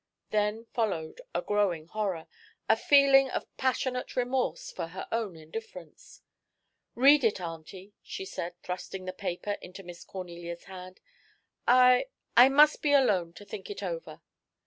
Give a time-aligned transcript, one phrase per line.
[0.31, 2.25] Then followed a growing horror,
[2.67, 6.23] a feeling of passionate remorse for her own indifference.
[6.95, 11.01] "Read it, auntie," she said, thrusting the paper into Miss Cornelia's hand.
[11.67, 14.21] "I I must be alone to think it over."